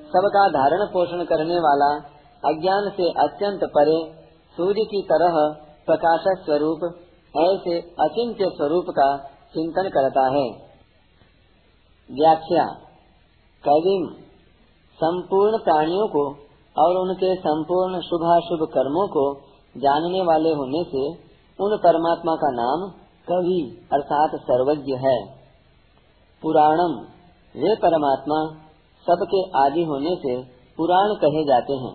सबका 0.07 0.49
धारण 0.49 0.85
पोषण 0.85 1.23
करने 1.23 1.59
वाला, 1.59 1.95
अज्ञान 2.45 2.91
से 2.97 3.09
अत्यंत 3.09 3.59
परे, 3.63 4.11
सूर्य 4.57 4.83
की 4.83 5.01
तरह 5.01 5.55
प्रकाशक 5.85 6.41
स्वरूप 6.45 6.79
ऐसे 7.37 7.79
अचिंत्य 7.79 8.45
स्वरूप 8.45 8.85
का 8.89 9.28
चिंतन 9.53 9.89
करता 9.89 10.25
है। 10.27 10.49
व्याख्या 12.09 12.65
कविम 13.63 14.09
संपूर्ण 14.99 15.57
प्राणियों 15.57 16.07
को 16.07 16.23
और 16.75 16.95
उनके 16.95 17.35
संपूर्ण 17.35 18.01
शुभाशुभ 18.01 18.67
कर्मों 18.69 19.07
को 19.07 19.41
जानने 19.77 20.21
वाले 20.21 20.49
होने 20.49 20.83
से 20.83 21.07
उन 21.59 21.77
परमात्मा 21.77 22.35
का 22.35 22.51
नाम 22.51 22.89
कवि 23.29 23.87
अर्थात 23.93 24.29
सर्वज्ञ 24.35 24.93
है। 24.93 25.25
पुराणम, 26.41 26.95
वे 27.55 27.75
परमात्मा 27.75 28.39
सबके 29.05 29.41
आदि 29.59 29.83
होने 29.83 30.15
से 30.15 30.43
पुराण 30.77 31.13
कहे 31.15 31.43
जाते 31.43 31.73
हैं। 31.73 31.93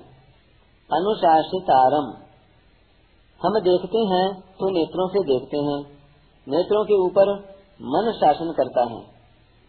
अनुशासितारम, 0.91 2.13
हम 3.41 3.61
देखते 3.61 3.99
हैं 3.99 4.41
तो 4.41 4.71
नेत्रों 4.71 5.09
से 5.09 5.25
देखते 5.25 5.57
हैं। 5.57 5.94
नेत्रों 6.49 6.85
के 6.85 6.95
ऊपर 6.95 7.33
मन 7.83 8.13
शासन 8.13 8.53
करता 8.53 8.81
है। 8.81 8.99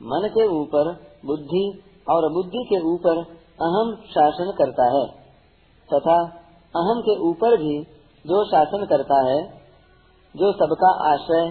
मन 0.02 0.28
के 0.28 0.48
ऊपर 0.48 0.92
बुद्धि 1.26 1.84
और 2.09 2.34
बुद्धि 2.34 2.66
के 2.70 2.80
ऊपर 2.94 3.17
अहम 3.62 3.95
शासन 3.95 4.52
करता 4.58 4.86
है। 4.98 5.06
तथा 5.94 6.17
अहम 6.76 7.02
के 7.02 7.20
ऊपर 7.30 7.58
भी 7.58 7.84
जो 8.26 8.45
शासन 8.45 8.86
करता 8.86 9.30
है, 9.30 9.44
जो 10.36 10.52
सबका 10.52 11.14
आश्रय, 11.14 11.50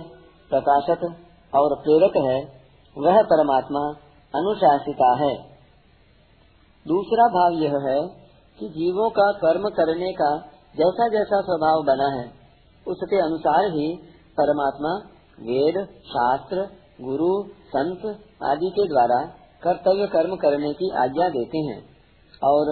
प्रकाशक 0.50 1.05
और 1.55 1.77
प्रेरक 1.83 2.16
है, 2.16 2.64
वह 2.98 3.22
परमात्मा 3.22 3.81
अनुशासिता 4.34 5.16
है। 5.16 5.36
दूसरा 6.86 7.28
भाव 7.28 7.53
यह 7.53 7.78
है 7.88 8.00
कि 8.61 8.69
जीवों 8.69 9.11
का 9.11 9.33
कर्म 9.33 9.69
करने 9.69 10.12
का 10.12 10.36
जैसा 10.77 11.09
जैसा 11.09 11.41
स्वभाव 11.41 11.83
बना 11.83 12.20
है, 12.20 12.27
उसके 12.88 13.16
अनुसार 13.16 13.64
ही 13.64 13.97
परमात्मा 14.41 15.13
वेद, 15.38 15.77
शास्त्र, 16.06 16.64
गुरु, 17.00 17.30
संत 17.68 18.04
आदि 18.42 18.70
के 18.70 18.88
द्वारा 18.88 19.16
कर्तव्य 19.62 20.06
कर्म 20.06 20.36
करने 20.36 20.72
की 20.72 20.91
आज्ञा 20.96 21.28
देते 21.28 21.58
हैं 21.58 21.78
और 22.42 22.70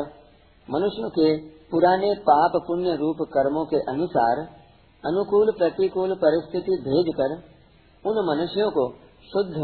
मनुष्य 0.69 1.09
के 1.09 1.37
पुराने 1.71 2.15
पाप 2.15 2.53
पुण्य 2.67 2.97
रूप 2.97 3.17
कर्मों 3.33 3.65
के 3.65 3.77
अनुसार 3.77 4.41
अनुकूल 5.05 5.53
प्रतिकूल 5.59 6.15
परिस्थिति 6.15 6.77
भेज 6.83 7.13
कर 7.17 7.35
उन 8.05 8.19
मनुष्यों 8.27 8.71
को 8.71 8.89
शुद्ध, 9.33 9.57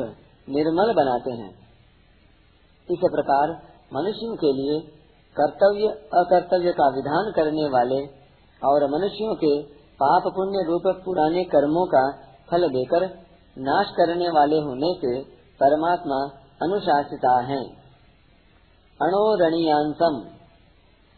निर्मल 0.49 0.93
बनाते 0.95 1.31
हैं। 1.31 1.51
इस 2.89 3.05
प्रकार 3.05 3.53
मनुष्यों 3.95 4.37
के 4.37 4.53
लिए 4.53 4.81
कर्तव्य, 5.37 5.89
अकर्तव्य 6.15 6.73
का 6.73 6.89
विधान 6.89 7.33
करने 7.37 7.69
वाले 7.69 8.01
और 8.63 8.87
मनुष्यों 8.91 9.35
के 9.35 9.63
पाप 10.01 10.23
पुण्य 10.37 10.65
रूप 10.67 10.83
पुराने 11.05 11.45
कर्मों 11.45 11.87
का 11.87 12.28
फल 12.51 12.69
देकर 12.69 13.07
नाश 13.57 13.93
करने 13.97 14.29
वाले 14.29 14.57
होने 14.57 14.91
से 14.95 15.13
परमात्मा 15.61 16.19
अनुशासिता 16.63 17.35
है। 17.41 17.61
अणोरणीयांसम 19.01 20.19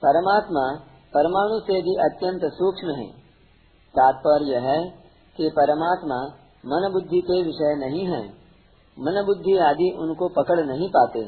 परमात्मा 0.02 0.64
परमाणु 1.14 1.60
से 1.60 1.82
भी 1.82 1.94
अत्यंत 2.04 2.40
सूक्ष्म 2.52 2.94
है। 2.94 3.06
तात्पर्य 3.94 4.56
है 4.56 4.78
कि 5.36 5.50
परमात्मा 5.56 6.18
मन 6.66 6.88
बुद्धि 6.92 7.20
के 7.20 7.42
विषय 7.42 7.74
नहीं 7.76 8.06
है। 8.06 8.22
मन 8.96 9.22
बुद्धि 9.26 9.58
आदि 9.58 9.90
उनको 9.98 10.28
पकड़ 10.28 10.60
नहीं 10.60 10.88
पाते। 10.88 11.24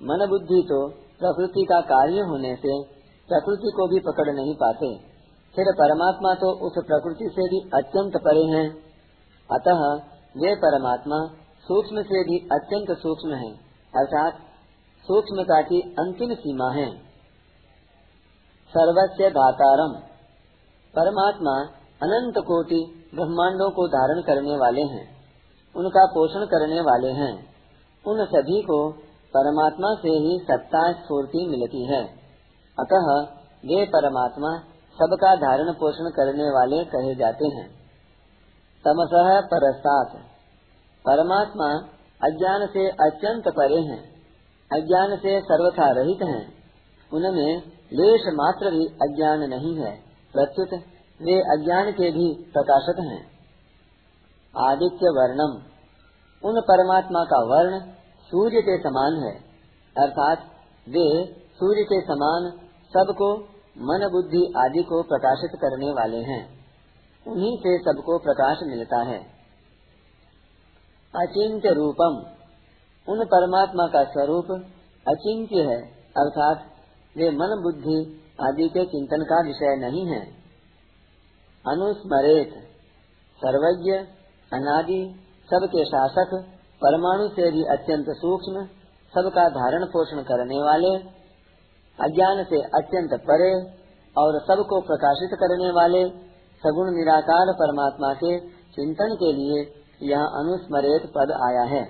मन 0.00 0.26
बुद्धि 0.30 0.62
तो 0.68 0.88
प्रकृति 1.18 1.64
का 1.64 1.80
कार्य 1.80 2.20
होने 2.20 2.54
से 2.56 2.82
प्रकृति 3.28 3.72
को 3.76 3.86
भी 3.86 4.00
पकड़ 4.00 4.34
नहीं 4.34 4.54
पाते। 4.54 4.94
फिर 5.54 5.72
परमात्मा 5.78 6.34
तो 6.34 6.52
उस 6.66 6.84
प्रकृति 6.86 7.28
से 7.34 7.48
भी 7.48 7.60
अत्यंत 7.74 8.16
परे 8.16 8.44
हैं। 8.44 8.89
अतः 9.52 9.94
वे 10.36 10.54
परमात्मा 10.54 11.26
सूक्ष्म 11.62 12.02
से 12.02 12.22
भी 12.24 12.38
अत्यंत 12.38 12.98
सूक्ष्म 12.98 13.34
है, 13.34 13.52
अर्थात 13.96 14.34
सूक्ष्मता 15.02 15.62
की 15.62 15.80
अंतिम 15.80 16.34
सीमा 16.34 16.70
है। 16.70 16.96
सर्वस्व 18.70 19.28
दातारम। 19.28 19.92
परमात्मा 20.94 21.60
अनंत 22.02 22.34
कोटि 22.38 23.10
ब्रह्मांडों 23.14 23.70
को 23.70 23.88
धारण 23.88 24.20
करने 24.20 24.56
वाले 24.56 24.80
हैं, 24.80 25.16
उनका 25.76 26.06
पोषण 26.06 26.44
करने 26.44 26.80
वाले 26.80 27.08
हैं। 27.08 27.50
उन 28.06 28.24
सभी 28.24 28.62
को 28.62 28.92
परमात्मा 29.36 29.94
से 29.94 30.08
ही 30.08 30.38
सत्ता 30.38 30.92
स्फूर्ति 30.92 31.46
मिलती 31.50 31.84
है। 31.84 32.04
अतः 32.78 33.36
वे 33.64 33.84
परमात्मा 33.86 34.58
सबका 34.92 35.36
धारण 35.36 35.72
पोषण 35.72 36.10
करने 36.10 36.44
वाले 36.44 36.84
कहे 36.84 37.14
जाते 37.14 37.46
हैं। 37.46 37.79
तमसह 38.84 39.40
परस्तात 39.40 40.22
परमात्मा 41.04 41.72
अज्ञान 42.24 42.66
से 42.66 42.88
अत्यंत 42.88 43.44
परे 43.48 43.80
हैं 43.80 44.10
अज्ञान 44.76 45.16
से 45.16 45.40
सर्वथा 45.40 45.90
रहित 45.90 46.22
हैं। 46.22 46.52
उनमें 47.12 47.62
लेश 47.92 48.20
मात्र 48.34 48.70
भी 48.70 48.86
अज्ञान 48.86 49.38
नहीं 49.38 49.76
है, 49.76 49.96
प्रत्युत 50.32 50.74
वे 51.22 51.40
अज्ञान 51.40 51.92
के 51.92 52.10
भी 52.10 52.50
प्रकाशक 52.52 53.00
हैं। 53.00 53.30
आदित्य 54.58 55.06
वर्णम, 55.06 55.62
उन 56.48 56.60
परमात्मा 56.60 57.24
का 57.24 57.40
वर्ण 57.44 57.80
सूर्य 58.30 58.60
के 58.60 58.78
समान 58.78 59.22
है, 59.22 59.34
अर्थात 59.96 60.38
वे 60.88 61.34
सूर्य 61.54 61.82
के 61.82 62.00
समान 62.00 62.50
सबको, 62.88 63.36
मन 63.78 64.08
बुद्धि 64.12 64.52
आदि 64.56 64.82
को 64.82 65.02
प्रकाशित 65.02 65.60
करने 65.60 65.90
वाले 65.90 66.16
हैं। 66.16 66.59
उन्हीं 67.26 67.56
से 67.56 67.78
सबको 67.78 68.18
प्रकाश 68.18 68.58
मिलता 68.62 69.02
है। 69.02 69.18
अचिंत्य 71.16 71.68
रूपम, 71.68 72.22
उन 73.12 73.24
परमात्मा 73.24 73.86
का 73.86 74.04
स्वरूप 74.04 74.44
अचिंत्य 75.08 75.56
है, 75.56 75.80
अर्थात 75.92 76.64
वे 77.16 77.30
मन 77.30 77.60
बुद्धि 77.62 78.26
आदि 78.40 78.68
के 78.68 78.84
चिंतन 78.84 79.22
का 79.22 79.46
विषय 79.46 79.76
नहीं 79.76 80.06
है। 80.06 80.20
अनुस्मरेत, 81.68 82.50
सर्वज्ञ, 83.44 83.92
अनादि, 84.52 85.14
सबके 85.44 85.84
शासक, 85.84 86.44
परमाणु 86.84 87.28
से 87.28 87.50
भी 87.50 87.64
अत्यंत 87.64 88.04
सूक्ष्म, 88.08 88.66
सबका 89.14 89.48
धारण 89.48 89.84
पोषण 89.84 90.22
करने 90.22 90.62
वाले, 90.62 90.96
अज्ञान 92.00 92.44
से 92.44 92.62
अत्यंत 92.62 93.20
परे 93.20 93.80
और 94.18 94.40
सबको 94.40 94.80
प्रकाशित 94.80 95.30
करने 95.32 95.70
वाले 95.70 96.29
सगुण 96.62 96.90
निराकार 96.94 97.52
परमात्मा 97.58 98.12
के 98.14 98.38
चिंतन 98.72 99.14
के 99.14 99.32
लिए 99.32 99.60
यह 100.02 100.24
अनुस्मरेत 100.36 101.06
पद 101.14 101.32
आया 101.42 101.62
है। 101.70 101.80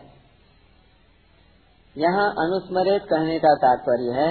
यहाँ 1.94 2.26
अनुस्मरेत 2.38 3.08
कहने 3.10 3.38
का 3.38 3.54
तात्पर्य 3.56 4.12
है 4.16 4.28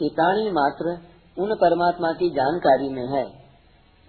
कि 0.00 0.10
प्राणी 0.14 0.50
मात्र 0.50 0.92
उन 1.36 1.54
परमात्मा 1.54 2.12
की 2.12 2.28
जानकारी 2.30 2.88
में 2.90 3.06
है। 3.08 3.24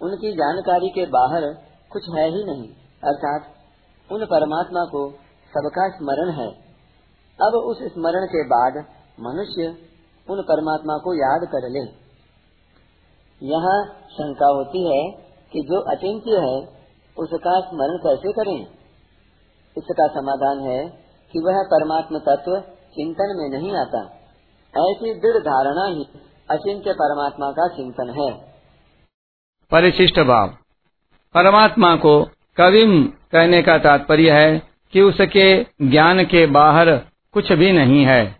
उनकी 0.00 0.32
जानकारी 0.34 0.88
के 0.90 1.06
बाहर 1.08 1.48
कुछ 1.90 2.08
है 2.16 2.26
ही 2.28 2.44
नहीं, 2.44 2.68
अर्थात 3.02 4.12
उन 4.12 4.24
परमात्मा 4.26 4.84
को 4.86 5.02
सबका 5.52 5.88
स्मरण 5.90 6.30
है। 6.32 6.48
अब 7.38 7.54
उस 7.62 7.82
स्मरण 7.92 8.26
के 8.28 8.44
बाद 8.48 8.78
मनुष्य 9.20 9.68
उन 10.28 10.42
परमात्मा 10.48 10.96
को 10.98 11.14
याद 11.16 11.46
कर 11.52 11.68
ले। 11.70 11.84
यहाँ 13.40 13.78
शंका 14.10 14.48
होती 14.50 14.82
है 14.86 15.02
कि 15.52 15.60
जो 15.60 15.80
अचिंत्य 15.80 16.30
है, 16.30 16.82
उसका 17.18 17.60
स्मरण 17.60 17.96
कैसे 17.96 18.32
करें? 18.32 18.66
इसका 19.78 20.06
समाधान 20.06 20.60
है 20.60 20.86
कि 21.32 21.38
वह 21.38 21.62
परमात्मा 21.62 22.18
तत्व 22.18 22.56
चिंतन 22.94 23.34
में 23.36 23.58
नहीं 23.58 23.72
आता। 23.76 24.04
ऐसी 24.78 25.14
दृढ़ 25.14 25.42
धारणा 25.42 25.86
ही 25.86 26.04
अचिंत्य 26.50 26.92
परमात्मा 26.92 27.50
का 27.50 27.68
चिंतन 27.68 28.10
है। 28.10 28.54
परिशिष्ट 29.70 30.20
भाव। 30.20 30.48
परमात्मा 31.34 31.96
को 31.96 32.28
कविम 32.56 33.04
कहने 33.04 33.62
का 33.62 33.78
तात्पर्य 33.78 34.30
है 34.30 34.62
कि 34.92 35.00
उसके 35.00 35.66
ज्ञान 35.82 36.24
के 36.24 36.46
बाहर 36.46 36.96
कुछ 37.32 37.52
भी 37.52 37.72
नहीं 37.72 38.04
है। 38.04 38.36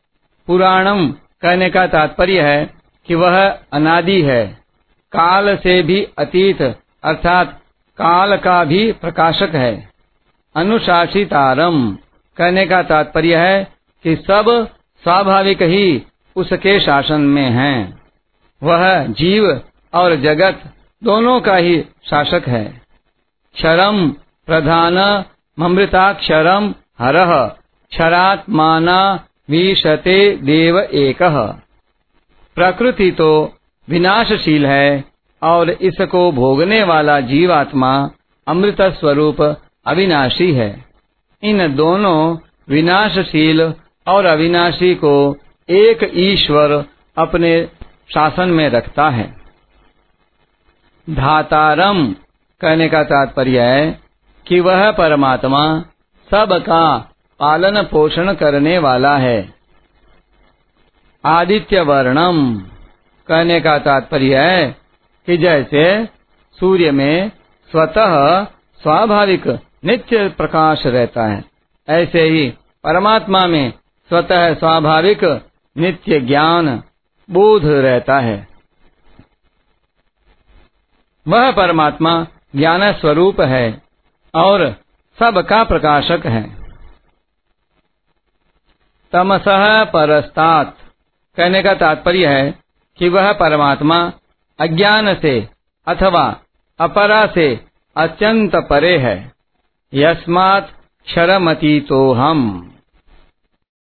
पुराणम 0.47 1.13
कहने 1.13 1.71
का 1.71 1.87
तात्पर्य 1.87 2.41
है 2.41 2.75
कि 3.07 3.15
वह 3.15 3.59
अनादि 3.73 4.23
है। 4.23 4.47
काल 5.13 5.57
से 5.57 5.83
भी 5.83 6.05
अतीत 6.19 6.82
अर्थात 7.05 7.61
काल 7.99 8.37
का 8.37 8.65
भी 8.65 8.93
प्रकाशक 8.93 9.51
है। 9.55 9.91
अनुशासित 10.57 11.33
अनुशासितारम। 11.33 11.99
कहने 12.37 12.67
का 12.67 12.83
तात्पर्य 12.83 13.37
है 13.37 13.65
कि 14.03 14.17
सब 14.17 14.69
स्वाभाविक 15.03 15.63
ही 15.63 16.03
उसके 16.37 16.81
शासन 16.81 17.21
में 17.21 17.51
हैं। 17.51 18.03
वह 18.63 19.07
जीव 19.07 19.61
और 19.95 20.17
जगत 20.17 20.63
दोनों 21.05 21.41
का 21.41 21.57
ही 21.57 21.85
शासक 22.11 22.43
है। 22.49 22.83
क्षरम 23.55 24.11
प्रधान 24.47 25.25
ममृताक्षरम 25.59 26.75
हरह 26.99 27.47
क्षरात्माना 27.91 29.27
विशते 29.51 30.37
देव 30.37 30.79
एक। 30.79 31.23
प्रकृति 32.55 33.11
तो 33.11 33.53
विनाशशील 33.89 34.67
है। 34.67 35.12
और 35.43 35.71
इसको 35.71 36.33
भोगने 36.33 36.83
वाला 36.83 37.21
जीवात्मा 37.21 38.11
अमृत 38.47 38.81
स्वरूप 38.83 39.41
अविनाशी 39.87 40.53
है। 40.53 40.85
इन 41.43 41.75
दोनों 41.77 42.37
विनाशशील 42.69 43.75
और 44.07 44.25
अविनाशी 44.25 44.95
को 44.95 45.37
एक 45.69 46.11
ईश्वर 46.15 46.85
अपने 47.17 47.69
शासन 48.15 48.49
में 48.49 48.69
रखता 48.69 49.09
है। 49.11 49.35
धातारम 51.11 52.15
कहने 52.61 52.89
का 52.89 53.03
तात्पर्य 53.03 53.61
है 53.61 54.01
कि 54.47 54.61
वह 54.61 54.91
परमात्मा 54.91 55.81
सबका 56.31 57.13
पालन 57.41 57.83
पोषण 57.83 58.33
करने 58.35 58.79
वाला 58.79 59.17
है। 59.17 59.55
आदित्य 61.25 61.81
वर्णम 61.81 62.59
कहने 63.29 63.61
का 63.61 63.79
तात्पर्य 63.79 64.39
है 64.39 64.82
कि 65.27 65.37
जैसे 65.37 66.07
सूर्य 66.61 66.91
में 66.91 67.31
स्वतः 67.71 68.45
स्वाभाविक 68.83 69.47
नित्य 69.85 70.29
प्रकाश 70.29 70.87
रहता 70.87 71.27
है, 71.27 71.45
ऐसे 71.89 72.23
ही 72.23 72.51
परमात्मा 72.85 73.47
में 73.47 73.73
स्वतः 74.09 74.55
स्वाभाविक 74.55 75.25
नित्य 75.79 76.21
ज्ञान 76.21 76.83
बोध 77.31 77.65
रहता 77.65 78.21
है। 78.21 78.49
वह 81.29 81.53
परमात्मा 81.53 82.27
ज्ञान 82.57 82.93
स्वरूप 82.93 83.41
है 83.41 83.83
और 84.35 84.77
सबका 85.19 85.65
प्रकाशक 85.65 86.23
है। 86.27 86.63
तमसह 89.13 89.85
परस्तात। 89.85 90.79
कहने 91.37 91.63
का 91.63 91.75
तात्पर्य 91.75 92.27
है 92.27 92.55
कि 92.97 93.09
वह 93.09 93.33
परमात्मा 93.33 94.13
अज्ञान 94.59 95.15
से 95.15 95.49
अथवा 95.87 96.41
अपरा 96.81 97.27
से 97.27 97.61
अत्यंत 97.97 98.57
परे 98.57 98.99
है। 98.99 99.33
यस्मात् 99.95 100.71
क्षरमती 101.07 101.81
तो 101.81 102.13
हम 102.13 102.72